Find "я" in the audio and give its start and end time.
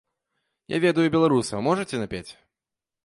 0.75-0.79